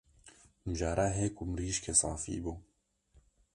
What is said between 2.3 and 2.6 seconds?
bû